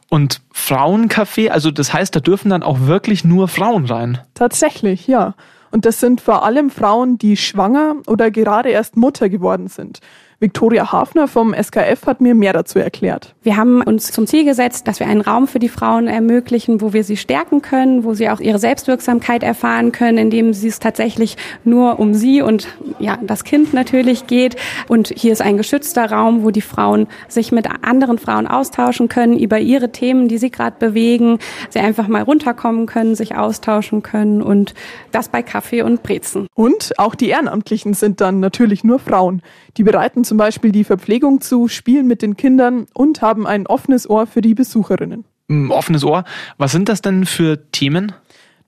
Und 0.09 0.41
Frauencafé, 0.55 1.51
also 1.51 1.71
das 1.71 1.93
heißt, 1.93 2.15
da 2.17 2.21
dürfen 2.21 2.49
dann 2.49 2.63
auch 2.63 2.81
wirklich 2.81 3.25
nur 3.25 3.49
Frauen 3.49 3.85
rein? 3.85 4.19
Tatsächlich, 4.35 5.07
ja. 5.07 5.35
Und 5.71 5.85
das 5.85 5.99
sind 5.99 6.21
vor 6.21 6.45
allem 6.45 6.71
Frauen, 6.71 7.19
die 7.19 7.37
schwanger 7.37 7.97
oder 8.07 8.31
gerade 8.31 8.71
erst 8.71 8.97
Mutter 8.97 9.29
geworden 9.29 9.67
sind. 9.67 10.01
Viktoria 10.45 10.93
Hafner 10.93 11.27
vom 11.27 11.55
SKF 11.55 12.07
hat 12.07 12.21
mir 12.21 12.35
mehr 12.35 12.53
dazu 12.53 12.79
erklärt. 12.79 13.35
Wir 13.43 13.57
haben 13.57 13.81
uns 13.81 14.13
zum 14.13 14.27
Ziel 14.27 14.45
gesetzt, 14.45 14.87
dass 14.87 15.01
wir 15.01 15.07
einen 15.07 15.23
Raum 15.23 15.49
für 15.49 15.59
die 15.59 15.71
Frauen 15.71 16.07
ermöglichen, 16.07 16.83
wo 16.83 16.93
wir 16.93 17.03
sie 17.03 17.17
stärken 17.17 17.63
können, 17.63 18.05
wo 18.05 18.13
sie 18.13 18.29
auch 18.29 18.41
ihre 18.41 18.59
Selbstwirksamkeit 18.59 19.43
erfahren 19.43 19.91
können, 19.91 20.19
indem 20.19 20.53
sie 20.53 20.69
es 20.69 20.81
tatsächlich 20.81 21.39
nur 21.65 21.99
um 21.99 22.13
sie 22.13 22.43
und 22.43 22.69
ja, 22.99 23.17
das 23.23 23.45
Kind 23.45 23.73
natürlich 23.73 24.27
geht. 24.27 24.57
Und 24.87 25.15
hier 25.17 25.33
ist 25.33 25.41
ein 25.41 25.57
geschützter 25.57 26.11
Raum, 26.11 26.45
wo 26.45 26.51
die 26.51 26.61
Frauen 26.61 27.07
sich 27.27 27.51
mit 27.51 27.67
anderen 27.83 28.19
Frauen 28.19 28.47
austauschen 28.47 29.09
können 29.09 29.39
über 29.39 29.61
ihre 29.61 29.93
Themen, 29.93 30.29
die 30.29 30.37
sie 30.37 30.51
gerade 30.51 30.77
bewegen, 30.79 31.39
sie 31.71 31.79
einfach 31.79 32.07
mal 32.07 32.23
runterkommen 32.23 32.85
können, 32.85 33.15
sich 33.15 33.35
austauschen 33.35 34.03
können 34.03 34.43
und 34.43 34.75
das 35.11 35.31
bei 35.31 35.43
Kaffee 35.43 35.81
und 35.81 36.03
Brezen. 36.03 36.49
Und 36.53 36.99
auch 36.99 37.15
die 37.15 37.31
Ehrenamtlichen 37.31 37.95
sind 37.95 38.21
dann 38.21 38.41
natürlich 38.41 38.85
nur 38.85 38.99
Frauen. 38.99 39.41
Die 39.79 39.83
bereiten 39.83 40.23
zum 40.23 40.34
Beispiel 40.37 40.73
die 40.73 40.85
Verpflegung 40.85 41.41
zu, 41.41 41.69
spielen 41.69 42.07
mit 42.07 42.23
den 42.23 42.37
Kindern 42.37 42.87
und 42.95 43.23
haben 43.23 43.47
ein 43.47 43.67
offenes 43.67 44.09
Ohr 44.09 44.27
für 44.27 44.41
die 44.41 44.55
Besucherinnen. 44.55 45.25
Ein 45.49 45.71
offenes 45.71 46.05
Ohr. 46.05 46.25
Was 46.59 46.73
sind 46.73 46.89
das 46.89 47.03
denn 47.03 47.27
für 47.27 47.71
Themen? 47.71 48.13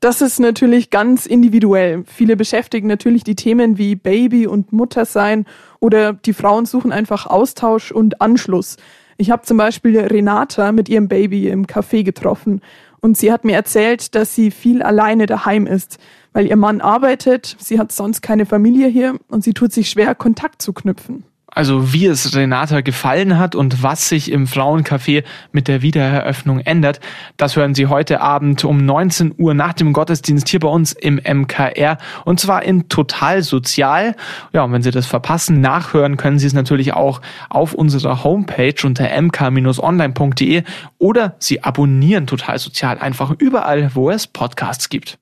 Das 0.01 0.21
ist 0.21 0.41
natürlich 0.41 0.91
ganz 0.91 1.25
individuell. 1.25 2.05
Viele 2.07 2.37
beschäftigen 2.37 2.87
natürlich 2.87 3.25
die 3.25 3.35
Themen 3.35 3.79
wie 3.79 3.95
Baby 3.95 4.47
und 4.47 4.73
Muttersein 4.73 5.47
oder 5.81 6.13
die 6.13 6.35
Frauen 6.35 6.67
suchen 6.67 6.93
einfach 6.93 7.27
Austausch 7.27 7.93
und 7.93 8.21
Anschluss. 8.21 8.77
Ich 9.17 9.31
habe 9.31 9.43
zum 9.43 9.57
Beispiel 9.57 9.99
Renata 9.99 10.73
mit 10.73 10.91
ihrem 10.91 11.09
Baby 11.09 11.49
im 11.49 11.67
Café 11.67 12.03
getroffen 12.03 12.61
und 13.01 13.17
sie 13.17 13.33
hat 13.33 13.45
mir 13.45 13.55
erzählt, 13.55 14.15
dass 14.15 14.35
sie 14.35 14.51
viel 14.51 14.83
alleine 14.83 15.25
daheim 15.25 15.67
ist 15.67 15.99
weil 16.37 16.49
ihr 16.49 16.57
Mann 16.57 16.83
arbeitet, 16.83 17.57
sie 17.59 17.79
hat 17.79 17.93
sonst 17.93 18.21
keine 18.21 18.45
Familie 18.45 18.89
hier 18.89 19.19
und 19.29 19.43
sie 19.43 19.55
tut 19.55 19.73
sich 19.73 19.89
schwer, 19.89 20.15
Kontakt 20.15 20.61
zu 20.61 20.75
knüpfen. 20.75 21.25
Also 21.57 21.95
wie 21.95 22.05
es 22.05 22.37
Renata 22.37 22.83
gefallen 22.83 23.39
hat 23.39 23.55
und 23.55 23.83
was 23.83 24.11
sich 24.11 24.31
im 24.31 24.47
Frauencafé 24.47 25.25
mit 25.53 25.69
der 25.69 25.81
Wiedereröffnung 25.81 26.61
ändert, 26.61 27.01
das 27.39 27.57
hören 27.57 27.75
Sie 27.75 27.87
heute 27.87 28.21
Abend 28.21 28.63
um 28.67 28.85
19 28.85 29.35
Uhr 29.39 29.55
nach 29.55 29.73
dem 29.73 29.95
Gottesdienst 29.95 30.51
hier 30.51 30.61
bei 30.61 30.69
uns 30.69 30.93
im 30.93 31.15
MKR 31.17 31.97
und 32.27 32.41
zwar 32.41 32.63
in 32.63 32.91
Total 32.91 33.43
Sozial. 33.43 34.17
Ja, 34.53 34.65
und 34.65 34.73
wenn 34.73 34.83
Sie 34.83 34.91
das 34.91 35.07
verpassen, 35.07 35.63
nachhören 35.63 36.19
können 36.19 36.39
Sie 36.39 36.47
es 36.47 36.53
natürlich 36.53 36.93
auch 36.93 37.23
auf 37.49 37.73
unserer 37.73 38.23
Homepage 38.23 38.77
unter 38.85 39.09
mk-online.de 39.09 40.63
oder 40.99 41.37
Sie 41.39 41.65
abonnieren 41.65 42.27
Total 42.27 42.59
Sozial 42.59 42.99
einfach 42.99 43.33
überall, 43.39 43.93
wo 43.95 44.11
es 44.11 44.27
Podcasts 44.27 44.91
gibt. 44.91 45.19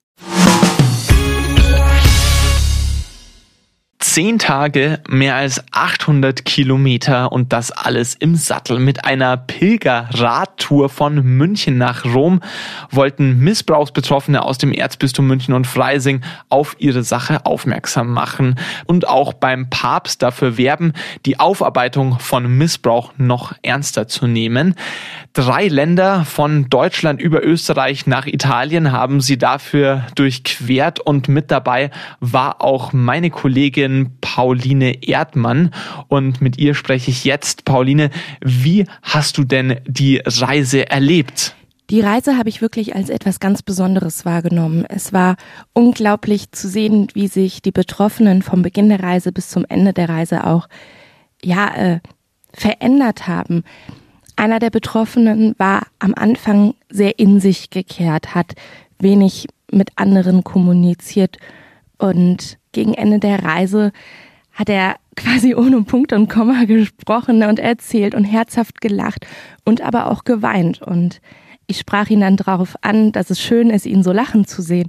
Zehn 4.00 4.38
Tage, 4.38 5.00
mehr 5.08 5.34
als 5.34 5.64
800 5.72 6.44
Kilometer 6.44 7.32
und 7.32 7.52
das 7.52 7.70
alles 7.70 8.14
im 8.14 8.36
Sattel. 8.36 8.78
Mit 8.78 9.04
einer 9.04 9.36
Pilgerradtour 9.36 10.88
von 10.88 11.14
München 11.24 11.78
nach 11.78 12.04
Rom 12.04 12.40
wollten 12.90 13.38
Missbrauchsbetroffene 13.38 14.42
aus 14.42 14.58
dem 14.58 14.72
Erzbistum 14.72 15.26
München 15.26 15.54
und 15.54 15.66
Freising 15.66 16.20
auf 16.48 16.76
ihre 16.78 17.02
Sache 17.02 17.46
aufmerksam 17.46 18.12
machen 18.12 18.56
und 18.86 19.08
auch 19.08 19.32
beim 19.32 19.70
Papst 19.70 20.22
dafür 20.22 20.58
werben, 20.58 20.92
die 21.24 21.40
Aufarbeitung 21.40 22.18
von 22.18 22.46
Missbrauch 22.58 23.12
noch 23.16 23.54
ernster 23.62 24.06
zu 24.06 24.26
nehmen. 24.26 24.74
Drei 25.32 25.66
Länder 25.66 26.24
von 26.24 26.68
Deutschland 26.68 27.20
über 27.20 27.42
Österreich 27.42 28.06
nach 28.06 28.26
Italien 28.26 28.92
haben 28.92 29.20
sie 29.20 29.38
dafür 29.38 30.04
durchquert 30.14 31.00
und 31.00 31.28
mit 31.28 31.50
dabei 31.50 31.90
war 32.20 32.60
auch 32.60 32.92
meine 32.92 33.30
Kollegin 33.30 33.93
Pauline 34.20 35.02
Erdmann 35.02 35.70
und 36.08 36.40
mit 36.40 36.58
ihr 36.58 36.74
spreche 36.74 37.10
ich 37.10 37.24
jetzt. 37.24 37.64
Pauline, 37.64 38.10
wie 38.42 38.86
hast 39.02 39.38
du 39.38 39.44
denn 39.44 39.80
die 39.86 40.20
Reise 40.24 40.90
erlebt? 40.90 41.54
Die 41.90 42.00
Reise 42.00 42.38
habe 42.38 42.48
ich 42.48 42.62
wirklich 42.62 42.94
als 42.94 43.10
etwas 43.10 43.40
ganz 43.40 43.62
Besonderes 43.62 44.24
wahrgenommen. 44.24 44.86
Es 44.88 45.12
war 45.12 45.36
unglaublich 45.74 46.50
zu 46.52 46.68
sehen, 46.68 47.08
wie 47.12 47.28
sich 47.28 47.60
die 47.60 47.72
Betroffenen 47.72 48.42
vom 48.42 48.62
Beginn 48.62 48.88
der 48.88 49.02
Reise 49.02 49.32
bis 49.32 49.50
zum 49.50 49.66
Ende 49.68 49.92
der 49.92 50.08
Reise 50.08 50.46
auch 50.46 50.66
ja 51.42 51.74
äh, 51.74 52.00
verändert 52.52 53.28
haben. 53.28 53.64
Einer 54.36 54.58
der 54.60 54.70
Betroffenen 54.70 55.54
war 55.58 55.86
am 55.98 56.14
Anfang 56.14 56.74
sehr 56.88 57.18
in 57.18 57.38
sich 57.38 57.70
gekehrt, 57.70 58.34
hat 58.34 58.54
wenig 58.98 59.46
mit 59.70 59.90
anderen 59.96 60.42
kommuniziert 60.42 61.38
und 61.98 62.58
gegen 62.72 62.94
Ende 62.94 63.18
der 63.18 63.44
Reise 63.44 63.92
hat 64.52 64.68
er 64.68 64.96
quasi 65.16 65.54
ohne 65.54 65.82
Punkt 65.82 66.12
und 66.12 66.28
Komma 66.28 66.64
gesprochen 66.64 67.42
und 67.44 67.58
erzählt 67.58 68.14
und 68.14 68.24
herzhaft 68.24 68.80
gelacht 68.80 69.26
und 69.64 69.80
aber 69.80 70.10
auch 70.10 70.24
geweint. 70.24 70.82
Und 70.82 71.20
ich 71.66 71.78
sprach 71.78 72.10
ihn 72.10 72.20
dann 72.20 72.36
darauf 72.36 72.76
an, 72.82 73.12
dass 73.12 73.30
es 73.30 73.40
schön 73.40 73.70
ist, 73.70 73.86
ihn 73.86 74.02
so 74.02 74.12
lachen 74.12 74.46
zu 74.46 74.60
sehen. 74.60 74.88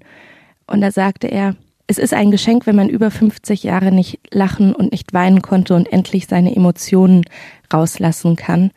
Und 0.68 0.82
da 0.82 0.92
sagte 0.92 1.28
er, 1.28 1.56
es 1.88 2.00
ist 2.00 2.14
ein 2.14 2.32
Geschenk, 2.32 2.66
wenn 2.66 2.76
man 2.76 2.90
über 2.90 3.12
50 3.12 3.64
Jahre 3.64 3.92
nicht 3.92 4.20
lachen 4.32 4.74
und 4.74 4.92
nicht 4.92 5.14
weinen 5.14 5.42
konnte 5.44 5.76
und 5.76 5.92
endlich 5.92 6.26
seine 6.26 6.56
Emotionen 6.56 7.26
rauslassen 7.72 8.36
kann. 8.36 8.72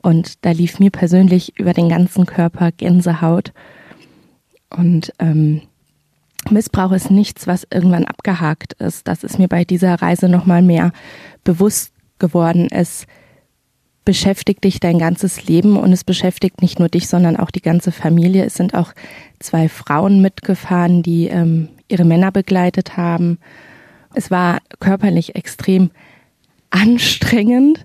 Und 0.00 0.44
da 0.44 0.52
lief 0.52 0.78
mir 0.78 0.90
persönlich 0.90 1.58
über 1.58 1.74
den 1.74 1.88
ganzen 1.88 2.24
Körper 2.24 2.72
Gänsehaut. 2.72 3.52
Und 4.70 5.12
ähm, 5.18 5.62
Missbrauch 6.50 6.92
ist 6.92 7.10
nichts, 7.10 7.46
was 7.46 7.66
irgendwann 7.72 8.04
abgehakt 8.04 8.74
ist. 8.74 9.08
Das 9.08 9.24
ist 9.24 9.38
mir 9.38 9.48
bei 9.48 9.64
dieser 9.64 9.94
Reise 10.00 10.28
nochmal 10.28 10.62
mehr 10.62 10.92
bewusst 11.44 11.92
geworden. 12.18 12.68
Es 12.70 13.06
beschäftigt 14.04 14.64
dich 14.64 14.78
dein 14.80 14.98
ganzes 14.98 15.46
Leben 15.46 15.76
und 15.76 15.92
es 15.92 16.04
beschäftigt 16.04 16.62
nicht 16.62 16.78
nur 16.78 16.88
dich, 16.88 17.08
sondern 17.08 17.36
auch 17.36 17.50
die 17.50 17.62
ganze 17.62 17.92
Familie. 17.92 18.44
Es 18.44 18.54
sind 18.54 18.74
auch 18.74 18.92
zwei 19.40 19.68
Frauen 19.68 20.22
mitgefahren, 20.22 21.02
die 21.02 21.26
ähm, 21.26 21.68
ihre 21.88 22.04
Männer 22.04 22.30
begleitet 22.32 22.96
haben. 22.96 23.38
Es 24.14 24.30
war 24.30 24.58
körperlich 24.78 25.34
extrem 25.34 25.90
anstrengend 26.70 27.84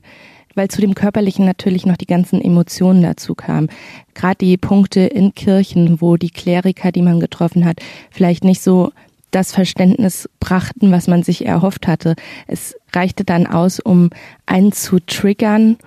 weil 0.56 0.68
zu 0.68 0.82
dem 0.82 0.96
Körperlichen 0.96 1.46
natürlich 1.46 1.86
noch 1.86 1.98
die 1.98 2.08
ganzen 2.08 2.42
Emotionen 2.42 3.02
dazu 3.02 3.36
kamen. 3.36 3.70
Gerade 4.14 4.38
die 4.38 4.58
Punkte 4.58 5.02
in 5.02 5.34
Kirchen, 5.34 6.02
wo 6.02 6.18
die 6.18 6.30
Kleriker, 6.30 6.92
die 6.92 7.02
man 7.02 7.20
getroffen 7.20 7.66
hat, 7.66 7.80
vielleicht 8.10 8.44
nicht 8.44 8.62
so 8.62 8.92
das 9.32 9.54
Verständnis 9.54 10.30
brachten, 10.40 10.92
was 10.92 11.08
man 11.08 11.24
sich 11.24 11.46
erhofft 11.46 11.88
hatte. 11.88 12.16
Es 12.48 12.76
reichte 12.94 13.24
dann 13.24 13.48
aus, 13.48 13.80
um 13.80 14.10
einen 14.46 14.74
zu 14.74 15.00
triggern, 15.00 15.78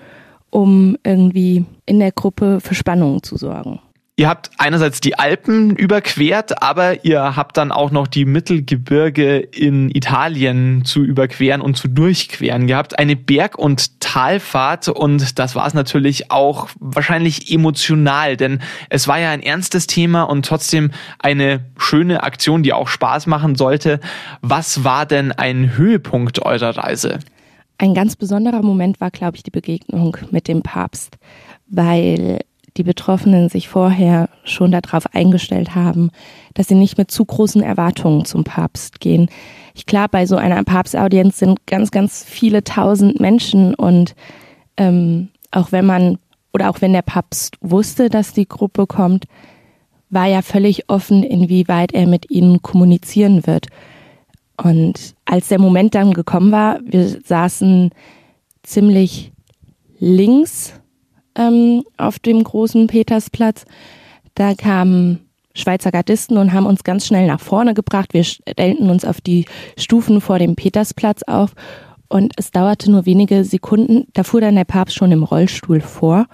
um 0.51 0.97
irgendwie 1.05 1.67
in 1.85 1.99
der 1.99 2.13
Gruppe 2.13 2.61
für 2.61 2.75
Spannungen 2.75 3.23
zu 3.23 3.37
sorgen. 3.37 3.81
Ihr 4.17 4.29
habt 4.29 4.53
einerseits 4.59 5.01
die 5.01 5.19
Alpen 5.19 5.75
überquert, 5.75 6.63
aber 6.63 7.05
ihr 7.05 7.35
habt 7.35 7.57
dann 7.57 7.73
auch 7.73 7.91
noch 7.91 8.07
die 8.07 8.25
Mittelgebirge 8.25 9.39
in 9.39 9.91
Italien 9.91 10.85
zu 10.85 11.03
überqueren 11.03 11.61
und 11.61 11.77
zu 11.77 11.89
durchqueren. 11.89 12.69
Ihr 12.69 12.77
habt 12.77 12.97
eine 12.97 13.17
Berg- 13.17 13.59
und 13.59 14.01
Talfahrt 14.01 14.87
und 14.87 15.37
das 15.41 15.57
war 15.57 15.67
es 15.67 15.75
natürlich 15.75 16.31
auch 16.31 16.69
wahrscheinlich 16.79 17.51
emotional, 17.51 18.37
denn 18.37 18.61
es 18.89 19.09
war 19.09 19.19
ja 19.19 19.33
ein 19.33 19.43
ernstes 19.43 19.89
Thema 19.89 20.23
und 20.23 20.47
trotzdem 20.47 20.93
eine 21.19 21.65
schöne 21.77 22.23
Aktion, 22.23 22.63
die 22.63 22.73
auch 22.73 22.87
Spaß 22.87 23.27
machen 23.27 23.57
sollte. 23.57 23.99
Was 24.43 24.85
war 24.85 25.07
denn 25.07 25.33
ein 25.33 25.77
Höhepunkt 25.77 26.41
eurer 26.41 26.77
Reise? 26.77 27.19
Ein 27.79 27.95
ganz 27.95 28.15
besonderer 28.15 28.63
Moment 28.63 29.01
war, 29.01 29.11
glaube 29.11 29.39
ich, 29.39 29.43
die 29.43 29.51
Begegnung 29.51 30.17
mit 30.31 30.47
dem 30.47 30.63
Papst, 30.63 31.19
weil 31.67 32.39
die 32.77 32.83
Betroffenen 32.83 33.49
sich 33.49 33.69
vorher 33.69 34.29
schon 34.45 34.73
darauf 34.73 35.15
eingestellt 35.15 35.75
haben, 35.75 36.11
dass 36.55 36.69
sie 36.69 36.75
nicht 36.75 36.99
mit 36.99 37.11
zu 37.11 37.25
großen 37.25 37.63
Erwartungen 37.63 38.25
zum 38.25 38.45
Papst 38.45 39.01
gehen. 39.01 39.29
Ich 39.75 39.87
klar, 39.87 40.09
bei 40.09 40.27
so 40.27 40.37
einer 40.37 40.63
Papstaudienz 40.65 41.39
sind 41.39 41.67
ganz, 41.67 41.91
ganz 41.91 42.25
viele 42.25 42.65
tausend 42.65 43.21
Menschen 43.21 43.75
und 43.75 44.15
ähm, 44.77 45.29
auch 45.51 45.71
wenn 45.71 45.87
man 45.87 46.19
oder 46.53 46.71
auch 46.71 46.81
wenn 46.81 46.93
der 46.93 47.03
Papst 47.03 47.57
wusste, 47.61 48.09
dass 48.09 48.33
die 48.33 48.49
Gruppe 48.49 48.87
kommt, 48.87 49.25
war 50.11 50.27
ja 50.27 50.43
völlig 50.43 50.89
offen, 50.89 51.23
inwieweit 51.23 51.93
er 51.93 52.07
mit 52.07 52.31
ihnen 52.31 52.63
kommunizieren 52.63 53.47
wird. 53.47 53.67
Und 54.57 55.15
als 55.25 55.49
der 55.49 55.59
Moment 55.59 55.95
dann 55.97 56.13
gekommen 56.13 56.53
war, 56.53 56.79
wir 56.85 57.09
saßen 57.25 57.91
ziemlich 58.63 59.33
links 59.99 60.81
ähm, 61.37 61.85
auf 61.97 62.19
dem 62.19 62.43
großen 62.43 62.87
Petersplatz. 62.87 63.65
Da 64.35 64.55
kamen 64.55 65.21
Schweizer 65.55 65.93
Gardisten 65.93 66.37
und 66.37 66.53
haben 66.53 66.67
uns 66.67 66.83
ganz 66.83 67.07
schnell 67.07 67.27
nach 67.27 67.41
vorne 67.41 67.75
gebracht. 67.75 68.13
Wir 68.13 68.25
stellten 68.25 68.91
uns 68.91 69.05
auf 69.05 69.21
die 69.21 69.47
Stufen 69.77 70.21
vor 70.21 70.39
dem 70.39 70.57
Petersplatz 70.57 71.23
auf 71.23 71.55
und 72.09 72.33
es 72.37 72.51
dauerte 72.51 72.91
nur 72.91 73.07
wenige 73.07 73.45
Sekunden. 73.45 74.07
Da 74.13 74.25
fuhr 74.25 74.41
dann 74.41 74.57
der 74.57 74.65
Papst 74.65 74.97
schon 74.97 75.13
im 75.13 75.23
Rollstuhl 75.23 75.81
vor 75.81 76.27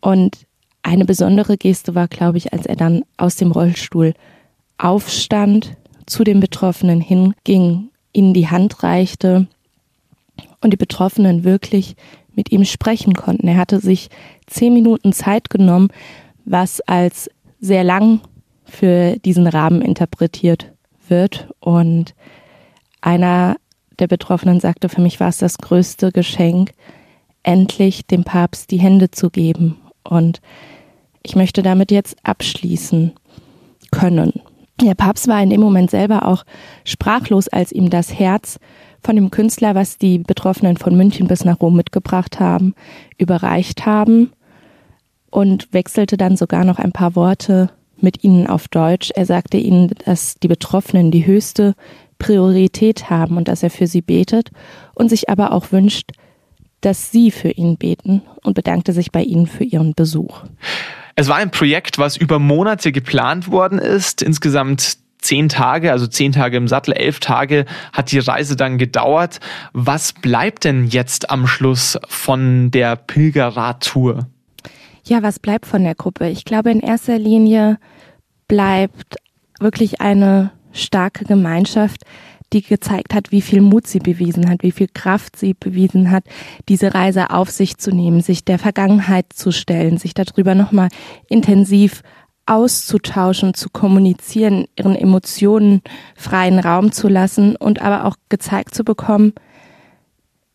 und 0.00 0.46
eine 0.82 1.04
besondere 1.04 1.56
Geste 1.56 1.94
war, 1.94 2.08
glaube 2.08 2.38
ich, 2.38 2.52
als 2.52 2.66
er 2.66 2.76
dann 2.76 3.04
aus 3.16 3.36
dem 3.36 3.52
Rollstuhl 3.52 4.14
aufstand, 4.78 5.76
zu 6.06 6.24
den 6.24 6.40
Betroffenen 6.40 7.00
hinging, 7.00 7.88
ihnen 8.12 8.34
die 8.34 8.48
Hand 8.48 8.82
reichte 8.82 9.46
und 10.60 10.72
die 10.72 10.76
Betroffenen 10.76 11.44
wirklich 11.44 11.94
mit 12.34 12.52
ihm 12.52 12.64
sprechen 12.64 13.14
konnten. 13.14 13.48
Er 13.48 13.56
hatte 13.56 13.80
sich 13.80 14.08
zehn 14.46 14.72
Minuten 14.72 15.12
Zeit 15.12 15.50
genommen, 15.50 15.88
was 16.44 16.80
als 16.80 17.30
sehr 17.60 17.84
lang 17.84 18.20
für 18.64 19.16
diesen 19.18 19.46
Rahmen 19.46 19.82
interpretiert 19.82 20.72
wird. 21.08 21.48
Und 21.60 22.14
einer 23.00 23.56
der 23.98 24.06
Betroffenen 24.08 24.60
sagte, 24.60 24.88
für 24.88 25.00
mich 25.00 25.20
war 25.20 25.28
es 25.28 25.38
das 25.38 25.58
größte 25.58 26.10
Geschenk, 26.12 26.72
endlich 27.42 28.06
dem 28.06 28.24
Papst 28.24 28.70
die 28.70 28.80
Hände 28.80 29.10
zu 29.10 29.30
geben. 29.30 29.76
Und 30.02 30.40
ich 31.22 31.36
möchte 31.36 31.62
damit 31.62 31.90
jetzt 31.90 32.16
abschließen 32.24 33.12
können. 33.90 34.32
Der 34.80 34.94
Papst 34.94 35.28
war 35.28 35.40
in 35.42 35.50
dem 35.50 35.60
Moment 35.60 35.90
selber 35.90 36.26
auch 36.26 36.44
sprachlos, 36.84 37.48
als 37.48 37.70
ihm 37.72 37.90
das 37.90 38.18
Herz 38.18 38.58
von 39.02 39.16
dem 39.16 39.30
Künstler, 39.30 39.74
was 39.74 39.98
die 39.98 40.18
Betroffenen 40.18 40.76
von 40.76 40.96
München 40.96 41.26
bis 41.26 41.44
nach 41.44 41.60
Rom 41.60 41.76
mitgebracht 41.76 42.40
haben, 42.40 42.74
überreicht 43.18 43.86
haben 43.86 44.32
und 45.30 45.72
wechselte 45.72 46.16
dann 46.16 46.36
sogar 46.36 46.64
noch 46.64 46.78
ein 46.78 46.92
paar 46.92 47.16
Worte 47.16 47.70
mit 48.00 48.24
ihnen 48.24 48.46
auf 48.46 48.68
Deutsch. 48.68 49.10
Er 49.14 49.26
sagte 49.26 49.56
ihnen, 49.56 49.92
dass 50.04 50.34
die 50.34 50.48
Betroffenen 50.48 51.10
die 51.10 51.26
höchste 51.26 51.74
Priorität 52.18 53.10
haben 53.10 53.36
und 53.36 53.48
dass 53.48 53.62
er 53.62 53.70
für 53.70 53.86
sie 53.86 54.02
betet 54.02 54.50
und 54.94 55.08
sich 55.08 55.28
aber 55.28 55.52
auch 55.52 55.72
wünscht, 55.72 56.12
dass 56.80 57.10
sie 57.10 57.30
für 57.30 57.50
ihn 57.50 57.76
beten 57.76 58.22
und 58.42 58.54
bedankte 58.54 58.92
sich 58.92 59.12
bei 59.12 59.22
ihnen 59.22 59.46
für 59.46 59.64
ihren 59.64 59.94
Besuch. 59.94 60.42
Es 61.14 61.28
war 61.28 61.36
ein 61.36 61.50
Projekt, 61.50 61.98
was 61.98 62.16
über 62.16 62.38
Monate 62.38 62.90
geplant 62.90 63.50
worden 63.50 63.78
ist. 63.78 64.22
Insgesamt 64.22 64.98
zehn 65.32 65.48
Tage, 65.48 65.92
also 65.92 66.06
zehn 66.06 66.32
Tage 66.32 66.58
im 66.58 66.68
Sattel, 66.68 66.92
elf 66.92 67.18
Tage 67.18 67.64
hat 67.94 68.12
die 68.12 68.18
Reise 68.18 68.54
dann 68.54 68.76
gedauert. 68.76 69.40
Was 69.72 70.12
bleibt 70.12 70.64
denn 70.64 70.88
jetzt 70.88 71.30
am 71.30 71.46
Schluss 71.46 71.98
von 72.06 72.70
der 72.70 72.96
Pilgerradtour? 72.96 74.26
Ja, 75.04 75.22
was 75.22 75.38
bleibt 75.38 75.64
von 75.64 75.84
der 75.84 75.94
Gruppe? 75.94 76.28
Ich 76.28 76.44
glaube, 76.44 76.70
in 76.70 76.80
erster 76.80 77.18
Linie 77.18 77.78
bleibt 78.46 79.16
wirklich 79.58 80.02
eine 80.02 80.50
starke 80.74 81.24
Gemeinschaft, 81.24 82.02
die 82.52 82.60
gezeigt 82.60 83.14
hat, 83.14 83.32
wie 83.32 83.40
viel 83.40 83.62
Mut 83.62 83.86
sie 83.86 84.00
bewiesen 84.00 84.50
hat, 84.50 84.62
wie 84.62 84.72
viel 84.72 84.88
Kraft 84.92 85.36
sie 85.36 85.54
bewiesen 85.54 86.10
hat, 86.10 86.24
diese 86.68 86.92
Reise 86.92 87.30
auf 87.30 87.48
sich 87.48 87.78
zu 87.78 87.90
nehmen, 87.90 88.20
sich 88.20 88.44
der 88.44 88.58
Vergangenheit 88.58 89.32
zu 89.32 89.50
stellen, 89.50 89.96
sich 89.96 90.12
darüber 90.12 90.54
nochmal 90.54 90.88
intensiv 91.30 92.02
auszutauschen, 92.46 93.54
zu 93.54 93.70
kommunizieren, 93.70 94.66
ihren 94.76 94.96
Emotionen 94.96 95.82
freien 96.16 96.58
Raum 96.58 96.92
zu 96.92 97.08
lassen 97.08 97.56
und 97.56 97.80
aber 97.80 98.04
auch 98.04 98.16
gezeigt 98.28 98.74
zu 98.74 98.84
bekommen, 98.84 99.32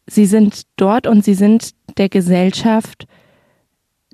sie 0.06 0.26
sind 0.26 0.64
dort 0.76 1.08
und 1.08 1.24
sie 1.24 1.34
sind 1.34 1.72
der 1.98 2.10
Gesellschaft 2.10 3.08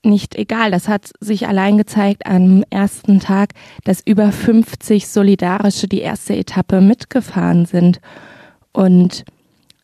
nicht 0.05 0.35
egal. 0.35 0.71
Das 0.71 0.87
hat 0.87 1.11
sich 1.19 1.47
allein 1.47 1.77
gezeigt 1.77 2.25
am 2.25 2.63
ersten 2.69 3.19
Tag, 3.19 3.53
dass 3.83 4.05
über 4.05 4.31
50 4.31 5.07
Solidarische 5.07 5.87
die 5.87 6.01
erste 6.01 6.35
Etappe 6.35 6.81
mitgefahren 6.81 7.65
sind. 7.65 7.99
Und 8.73 9.23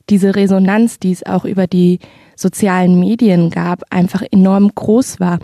diese 0.10 0.36
Resonanz, 0.36 1.00
die 1.00 1.12
es 1.12 1.26
auch 1.26 1.46
über 1.46 1.68
die 1.68 2.00
sozialen 2.36 3.00
Medien 3.00 3.50
gab, 3.50 3.84
einfach 3.92 4.24
enorm 4.30 4.72
groß 4.74 5.20
war. 5.20 5.40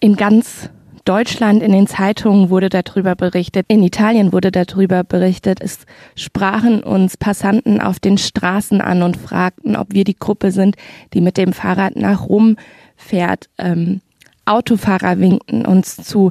In 0.00 0.16
ganz 0.16 0.70
Deutschland, 1.08 1.62
in 1.62 1.72
den 1.72 1.86
Zeitungen 1.86 2.50
wurde 2.50 2.68
darüber 2.68 3.14
berichtet, 3.14 3.64
in 3.68 3.82
Italien 3.82 4.30
wurde 4.30 4.52
darüber 4.52 5.04
berichtet. 5.04 5.58
Es 5.62 5.86
sprachen 6.16 6.82
uns 6.82 7.16
Passanten 7.16 7.80
auf 7.80 7.98
den 7.98 8.18
Straßen 8.18 8.82
an 8.82 9.02
und 9.02 9.16
fragten, 9.16 9.74
ob 9.74 9.94
wir 9.94 10.04
die 10.04 10.18
Gruppe 10.18 10.52
sind, 10.52 10.76
die 11.14 11.22
mit 11.22 11.38
dem 11.38 11.54
Fahrrad 11.54 11.96
nach 11.96 12.28
Rom 12.28 12.56
fährt. 12.96 13.48
Ähm, 13.56 14.02
Autofahrer 14.44 15.18
winkten 15.18 15.64
uns 15.64 15.96
zu. 15.96 16.30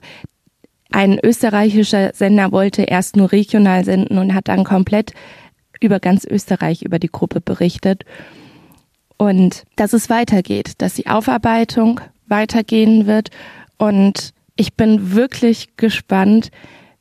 Ein 0.91 1.17
österreichischer 1.24 2.13
Sender 2.13 2.51
wollte 2.51 2.84
erst 2.84 3.15
nur 3.15 3.31
regional 3.31 3.84
senden 3.84 4.19
und 4.19 4.36
hat 4.36 4.48
dann 4.48 4.63
komplett 4.63 5.13
über 5.81 6.00
ganz 6.00 6.24
Österreich 6.24 6.84
über 6.84 7.00
die 7.00 7.12
Gruppe 7.12 7.41
berichtet. 7.41 8.05
Und 9.17 9.63
dass 9.75 9.93
es 9.93 10.12
weitergeht, 10.12 10.74
dass 10.77 10.93
die 10.93 11.07
Aufarbeitung 11.07 12.00
weitergehen 12.27 13.07
wird. 13.07 13.31
Und 13.79 14.37
ich 14.58 14.74
bin 14.74 15.14
wirklich 15.14 15.78
gespannt, 15.78 16.52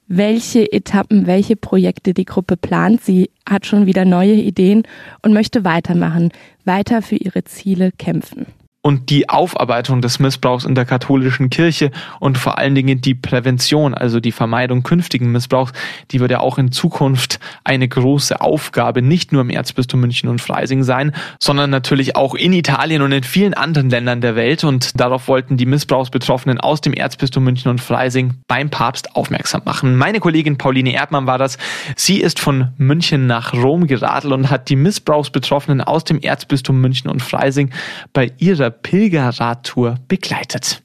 welche 0.07 0.73
Etappen, 0.73 1.27
welche 1.27 1.57
Projekte 1.57 2.15
die 2.15 2.25
Gruppe 2.25 2.57
plant. 2.57 3.03
Sie 3.03 3.31
hat 3.49 3.67
schon 3.67 3.87
wieder 3.87 4.05
neue 4.05 4.35
Ideen 4.35 4.85
und 5.23 5.33
möchte 5.33 5.65
weitermachen, 5.65 6.31
weiter 6.65 7.03
für 7.03 7.17
ihre 7.17 7.43
Ziele 7.45 7.91
kämpfen 7.91 8.47
und 8.87 9.11
die 9.11 9.29
Aufarbeitung 9.29 10.01
des 10.01 10.21
Missbrauchs 10.21 10.65
in 10.65 10.77
der 10.77 10.85
katholischen 10.85 11.51
Kirche 11.51 11.91
und 12.21 12.39
vor 12.39 12.57
allen 12.57 12.77
Dingen 12.77 13.01
die 13.01 13.17
Prävention, 13.17 13.95
also 13.95 14.21
die 14.21 14.31
Vermeidung 14.31 14.85
künftigen 14.85 15.33
Missbrauchs, 15.33 15.73
die 16.13 16.21
wird 16.21 16.31
ja 16.31 16.39
auch 16.39 16.57
in 16.57 16.71
Zukunft 16.71 17.41
eine 17.65 17.89
große 17.89 18.41
Aufgabe, 18.41 19.03
nicht 19.03 19.33
nur 19.33 19.43
im 19.43 19.51
Erzbistum 19.51 19.99
München 19.99 20.29
und 20.29 20.41
Freising 20.41 20.85
sein, 20.85 21.11
sondern 21.41 21.69
natürlich 21.69 22.15
auch 22.15 22.37
in 22.37 22.53
Italien 22.53 23.03
und 23.03 23.11
in 23.11 23.25
vielen 23.25 23.55
anderen 23.55 23.91
Ländern 23.91 24.21
der 24.21 24.37
Welt. 24.37 24.63
Und 24.63 25.01
darauf 25.01 25.27
wollten 25.27 25.57
die 25.57 25.67
Missbrauchsbetroffenen 25.67 26.61
aus 26.61 26.81
dem 26.81 26.93
Erzbistum 26.93 27.43
München 27.43 27.73
und 27.73 27.81
Freising 27.81 28.35
beim 28.47 28.71
Papst 28.71 29.17
aufmerksam 29.17 29.63
machen. 29.65 29.97
Meine 29.97 30.21
Kollegin 30.21 30.59
Pauline 30.59 30.93
Erdmann 30.93 31.27
war 31.27 31.39
das. 31.39 31.59
Sie 31.97 32.21
ist 32.21 32.39
von 32.39 32.69
München 32.77 33.27
nach 33.27 33.53
Rom 33.53 33.89
geradelt 33.89 34.33
und 34.33 34.49
hat 34.49 34.69
die 34.69 34.77
Missbrauchsbetroffenen 34.77 35.81
aus 35.81 36.05
dem 36.05 36.21
Erzbistum 36.21 36.81
München 36.81 37.11
und 37.11 37.21
Freising 37.21 37.71
bei 38.13 38.31
ihrer 38.39 38.76
Pilgerradtour 38.83 39.97
begleitet. 40.09 40.83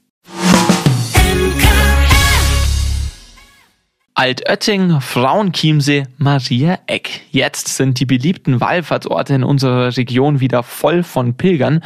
Altötting, 4.14 5.00
Frauenchiemsee, 5.00 6.04
Maria 6.18 6.78
Eck. 6.86 7.22
Jetzt 7.30 7.68
sind 7.68 7.98
die 7.98 8.04
beliebten 8.04 8.60
Wallfahrtsorte 8.60 9.34
in 9.34 9.42
unserer 9.42 9.96
Region 9.96 10.40
wieder 10.40 10.62
voll 10.62 11.02
von 11.02 11.34
Pilgern. 11.34 11.82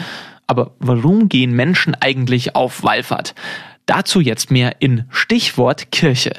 Aber 0.48 0.72
warum 0.80 1.28
gehen 1.28 1.52
Menschen 1.52 1.94
eigentlich 1.94 2.56
auf 2.56 2.82
Wallfahrt? 2.82 3.34
Dazu 3.86 4.20
jetzt 4.20 4.50
mehr 4.50 4.80
in 4.80 5.04
Stichwort 5.10 5.92
Kirche. 5.92 6.32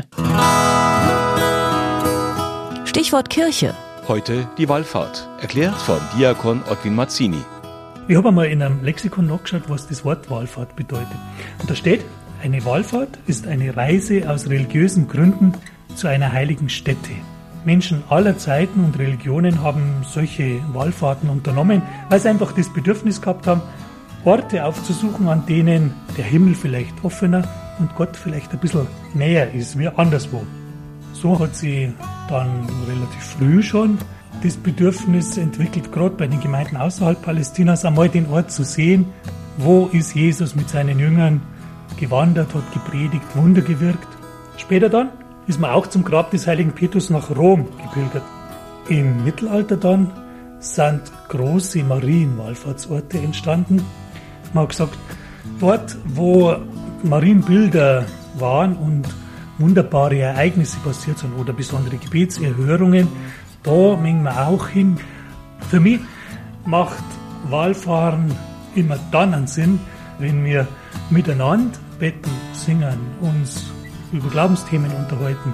Stichwort 2.84 3.30
Kirche. 3.30 3.74
Heute 4.08 4.50
die 4.58 4.68
Wallfahrt, 4.68 5.28
erklärt 5.42 5.76
von 5.76 6.00
Diakon 6.18 6.64
Ottwin 6.70 6.96
Mazzini. 6.96 7.44
Ich 8.10 8.16
habe 8.16 8.30
einmal 8.30 8.46
in 8.46 8.62
einem 8.62 8.86
Lexikon 8.86 9.28
nachgeschaut, 9.28 9.64
was 9.68 9.86
das 9.88 10.06
Wort 10.06 10.30
Wallfahrt 10.30 10.78
bedeutet. 10.78 11.18
Und 11.60 11.70
da 11.70 11.76
steht, 11.76 12.06
eine 12.42 12.64
Wallfahrt 12.64 13.20
ist 13.28 13.46
eine 13.48 13.76
Reise 13.76 14.30
aus 14.30 14.48
religiösen 14.50 15.10
Gründen 15.10 15.52
zu 15.94 16.08
einer 16.08 16.32
heiligen 16.32 16.70
Stätte. 16.70 17.12
Menschen 17.66 18.04
aller 18.08 18.38
Zeiten 18.38 18.86
und 18.86 18.98
Religionen 18.98 19.62
haben 19.62 20.06
solche 20.10 20.62
Wallfahrten 20.72 21.30
unternommen, 21.30 21.82
weil 22.08 22.22
sie 22.22 22.30
einfach 22.30 22.54
das 22.54 22.72
Bedürfnis 22.72 23.20
gehabt 23.20 23.46
haben, 23.46 23.62
Orte 24.24 24.64
aufzusuchen, 24.64 25.28
an 25.28 25.46
denen 25.46 25.94
der 26.18 26.24
Himmel 26.24 26.56
vielleicht 26.56 27.04
offener 27.04 27.46
und 27.78 27.94
Gott 27.96 28.16
vielleicht 28.16 28.54
ein 28.54 28.60
bisschen 28.60 28.88
näher 29.16 29.54
ist, 29.54 29.78
wie 29.78 29.90
anderswo. 29.90 30.48
So 31.12 31.38
hat 31.38 31.58
sie 31.58 31.92
dann 32.30 32.70
relativ 32.88 33.24
früh 33.38 33.62
schon 33.62 33.98
das 34.44 34.58
Bedürfnis 34.58 35.38
entwickelt, 35.38 35.92
gerade 35.92 36.16
bei 36.16 36.28
den 36.28 36.40
Gemeinden 36.40 36.78
außerhalb 36.78 37.22
Palästinas, 37.22 37.86
einmal 37.86 38.10
den 38.10 38.28
Ort 38.28 38.52
zu 38.52 38.64
sehen, 38.64 39.06
wo 39.58 39.88
ist 39.92 40.16
Jesus 40.16 40.56
mit 40.56 40.70
seinen 40.70 41.00
Jüngern 41.00 41.42
gewandert, 42.00 42.54
hat 42.54 42.72
gepredigt, 42.74 43.26
Wunder 43.36 43.62
gewirkt. 43.62 44.08
Später 44.58 44.90
dann 44.90 45.10
ist 45.48 45.60
man 45.60 45.72
auch 45.72 45.88
zum 45.88 46.04
Grab 46.04 46.32
des 46.32 46.46
heiligen 46.46 46.74
Petrus 46.74 47.10
nach 47.10 47.36
Rom 47.36 47.68
gepilgert. 47.82 48.24
Im 48.90 49.24
Mittelalter 49.24 49.78
dann 49.78 50.12
sind 50.60 51.02
große 51.30 51.84
Marienwallfahrtsorte 51.84 53.18
entstanden. 53.18 53.82
Man 54.54 54.64
hat 54.64 54.70
gesagt, 54.70 54.98
dort, 55.60 55.98
wo 56.06 56.56
Marienbilder 57.04 58.06
waren 58.38 58.76
und 58.76 59.08
wunderbare 59.58 60.20
Ereignisse 60.20 60.78
passiert 60.80 61.18
sind 61.18 61.34
oder 61.38 61.54
besondere 61.54 61.98
Gebetserhörungen, 61.98 63.08
da 63.64 63.96
mengen 63.96 64.24
wir 64.24 64.48
auch 64.48 64.68
hin. 64.68 65.00
Für 65.70 65.80
mich 65.80 66.00
macht 66.66 67.04
Wahlfahren 67.50 68.36
immer 68.76 68.98
dann 69.12 69.34
einen 69.34 69.48
Sinn, 69.48 69.80
wenn 70.20 70.44
wir 70.46 70.68
miteinander 71.10 71.78
beten, 72.00 72.32
singen, 72.54 73.00
uns 73.22 73.72
über 74.12 74.30
Glaubensthemen 74.30 74.92
unterhalten, 74.92 75.54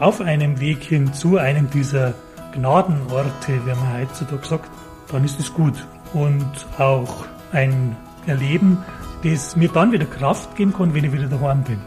auf 0.00 0.20
einem 0.20 0.60
Weg 0.60 0.82
hin 0.82 1.12
zu 1.12 1.38
einem 1.38 1.70
dieser 1.70 2.14
Gnadenorte, 2.52 3.64
wie 3.64 3.70
man 3.70 4.00
heutzutage 4.00 4.46
sagt, 4.46 4.70
dann 5.10 5.24
ist 5.24 5.40
es 5.40 5.52
gut. 5.52 5.74
Und 6.12 6.66
auch 6.78 7.24
ein 7.52 7.96
Erleben, 8.26 8.78
das 9.24 9.56
mir 9.56 9.68
dann 9.68 9.92
wieder 9.92 10.04
Kraft 10.04 10.54
geben 10.56 10.72
kann, 10.72 10.94
wenn 10.94 11.04
ich 11.04 11.12
wieder 11.12 11.26
daheim 11.26 11.62
bin. 11.62 11.78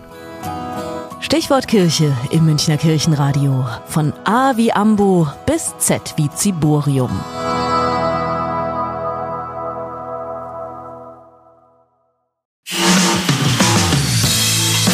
Stichwort 1.26 1.68
Kirche 1.68 2.16
im 2.30 2.46
Münchner 2.46 2.78
Kirchenradio. 2.78 3.66
Von 3.88 4.14
A 4.26 4.58
wie 4.58 4.72
Ambo 4.72 5.28
bis 5.48 5.76
Z 5.80 6.14
wie 6.18 6.30
Ziborium. 6.30 7.10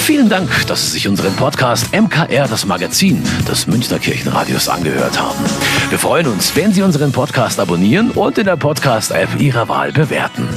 Vielen 0.05 0.29
Dank, 0.29 0.49
dass 0.67 0.85
Sie 0.85 0.91
sich 0.91 1.09
unseren 1.09 1.35
Podcast 1.35 1.93
MKR, 1.93 2.47
das 2.47 2.65
Magazin 2.65 3.21
des 3.45 3.67
Münchner 3.67 3.99
Kirchenradios, 3.99 4.69
angehört 4.69 5.19
haben. 5.19 5.43
Wir 5.89 5.99
freuen 5.99 6.27
uns, 6.27 6.55
wenn 6.55 6.71
Sie 6.71 6.81
unseren 6.81 7.11
Podcast 7.11 7.59
abonnieren 7.59 8.09
und 8.11 8.37
in 8.37 8.45
der 8.45 8.55
Podcast-App 8.55 9.37
Ihrer 9.37 9.67
Wahl 9.67 9.91
bewerten. 9.91 10.47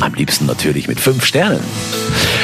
Am 0.00 0.14
liebsten 0.14 0.46
natürlich 0.46 0.86
mit 0.86 1.00
fünf 1.00 1.24
Sternen. 1.24 1.64